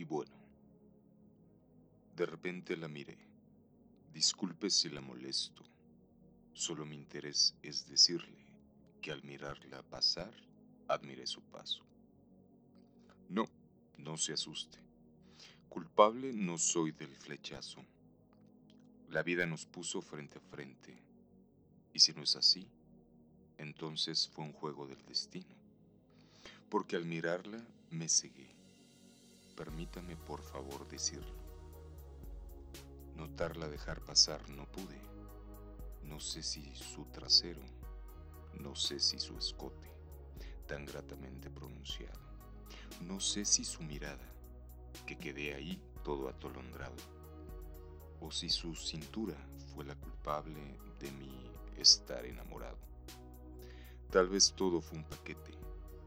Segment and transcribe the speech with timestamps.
[0.00, 0.32] Y bueno,
[2.16, 3.18] de repente la miré.
[4.14, 5.62] Disculpe si la molesto.
[6.54, 8.46] Solo mi interés es decirle
[9.02, 10.32] que al mirarla pasar,
[10.88, 11.84] admiré su paso.
[13.28, 13.44] No,
[13.98, 14.78] no se asuste.
[15.68, 17.84] Culpable no soy del flechazo.
[19.10, 20.96] La vida nos puso frente a frente.
[21.92, 22.66] Y si no es así,
[23.58, 25.54] entonces fue un juego del destino.
[26.70, 28.59] Porque al mirarla me cegué.
[29.60, 31.34] Permítame por favor decirlo.
[33.14, 34.98] Notarla dejar pasar no pude.
[36.02, 37.60] No sé si su trasero,
[38.54, 39.92] no sé si su escote,
[40.66, 42.18] tan gratamente pronunciado.
[43.02, 44.32] No sé si su mirada,
[45.06, 46.96] que quedé ahí todo atolondrado.
[48.22, 49.36] O si su cintura
[49.74, 52.78] fue la culpable de mi estar enamorado.
[54.10, 55.52] Tal vez todo fue un paquete,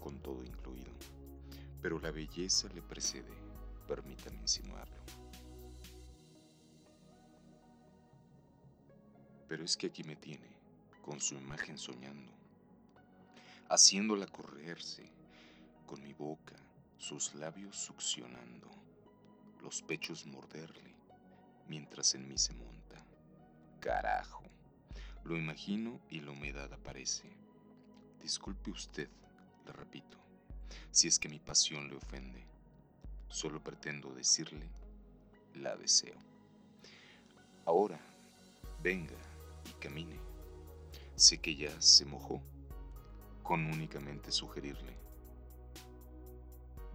[0.00, 0.90] con todo incluido,
[1.86, 3.32] pero la belleza le precede,
[3.86, 5.04] permítame insinuarlo.
[9.46, 10.50] Pero es que aquí me tiene,
[11.00, 12.32] con su imagen soñando,
[13.68, 15.08] haciéndola correrse,
[15.86, 16.56] con mi boca,
[16.98, 18.68] sus labios succionando,
[19.62, 20.92] los pechos morderle,
[21.68, 23.06] mientras en mí se monta.
[23.78, 24.42] Carajo,
[25.22, 27.30] lo imagino y la humedad aparece
[28.20, 29.08] Disculpe usted,
[29.64, 30.25] le repito,
[30.90, 32.44] si es que mi pasión le ofende.
[33.28, 34.68] Solo pretendo decirle,
[35.54, 36.16] la deseo.
[37.64, 38.00] Ahora,
[38.82, 39.16] venga
[39.68, 40.18] y camine.
[41.16, 42.40] Sé que ya se mojó,
[43.42, 44.96] con únicamente sugerirle.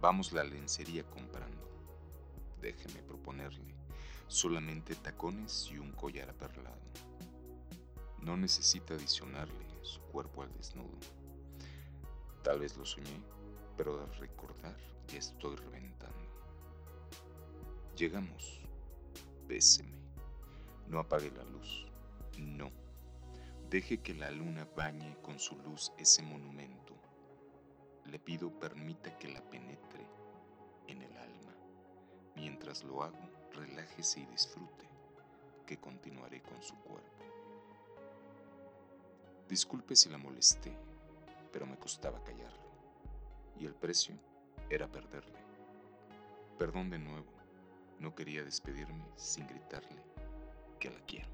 [0.00, 1.68] Vamos la lencería comprando.
[2.60, 3.74] Déjeme proponerle
[4.32, 6.80] solamente tacones y un collar aperlado.
[8.20, 10.98] No necesita adicionarle su cuerpo al desnudo.
[12.42, 13.20] Tal vez lo soñé,
[13.76, 14.76] pero al recordar
[15.08, 16.18] ya estoy reventando.
[17.96, 18.60] Llegamos.
[19.46, 19.98] Béseme.
[20.88, 21.86] No apague la luz.
[22.38, 22.70] No.
[23.70, 26.94] Deje que la luna bañe con su luz ese monumento.
[28.06, 30.06] Le pido permita que la penetre
[30.88, 31.54] en el alma.
[32.36, 34.86] Mientras lo hago, relájese y disfrute,
[35.66, 37.10] que continuaré con su cuerpo.
[39.48, 40.76] Disculpe si la molesté
[41.52, 42.61] pero me costaba callarlo.
[43.58, 44.14] Y el precio
[44.70, 45.38] era perderle.
[46.58, 47.32] Perdón de nuevo,
[47.98, 50.02] no quería despedirme sin gritarle
[50.78, 51.31] que la quiero.